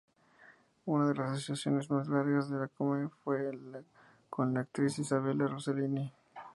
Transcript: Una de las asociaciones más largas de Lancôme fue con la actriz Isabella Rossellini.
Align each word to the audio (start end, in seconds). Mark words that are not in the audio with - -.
Una 0.85 1.09
de 1.09 1.13
las 1.13 1.29
asociaciones 1.33 1.87
más 1.91 2.07
largas 2.07 2.49
de 2.49 2.57
Lancôme 2.57 3.11
fue 3.23 3.51
con 4.31 4.51
la 4.55 4.61
actriz 4.61 4.97
Isabella 4.97 5.45
Rossellini. 5.45 6.11